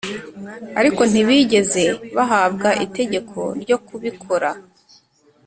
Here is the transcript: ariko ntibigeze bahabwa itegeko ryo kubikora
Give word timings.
ariko 0.79 1.01
ntibigeze 1.11 1.83
bahabwa 2.15 2.69
itegeko 2.85 3.39
ryo 3.63 3.77
kubikora 3.85 4.49